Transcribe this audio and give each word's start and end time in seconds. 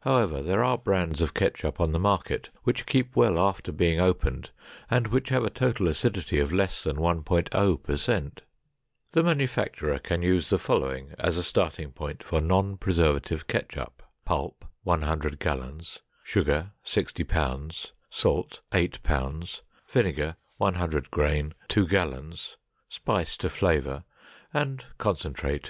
However, 0.00 0.40
there 0.40 0.64
are 0.64 0.78
brands 0.78 1.20
of 1.20 1.34
ketchup 1.34 1.78
on 1.78 1.92
the 1.92 1.98
market 1.98 2.48
which 2.62 2.86
keep 2.86 3.14
well 3.14 3.38
after 3.38 3.70
being 3.72 4.00
opened 4.00 4.48
and 4.90 5.08
which 5.08 5.28
have 5.28 5.44
a 5.44 5.50
total 5.50 5.86
acidity 5.86 6.40
of 6.40 6.50
less 6.50 6.82
than 6.82 6.96
1.0 6.96 7.82
per 7.82 7.96
cent. 7.98 8.40
The 9.10 9.22
manufacturer 9.22 9.98
can 9.98 10.22
use 10.22 10.48
the 10.48 10.58
following 10.58 11.12
as 11.18 11.36
a 11.36 11.42
starting 11.42 11.92
point 11.92 12.22
for 12.22 12.40
non 12.40 12.78
preservative 12.78 13.46
ketchup; 13.46 14.02
pulp, 14.24 14.64
100 14.84 15.38
gallons; 15.38 15.98
sugar, 16.24 16.72
60 16.84 17.24
pounds; 17.24 17.92
salt, 18.08 18.62
8 18.72 19.02
pounds; 19.02 19.60
vinegar, 19.90 20.36
100 20.56 21.10
grain, 21.10 21.52
2 21.68 21.86
gallons; 21.86 22.56
spice 22.88 23.36
to 23.36 23.50
flavor; 23.50 24.04
and 24.54 24.86
concentrate 24.96 25.28
to 25.28 25.28
50 25.28 25.28
to 25.28 25.28
55 25.42 25.52
gallons. 25.52 25.60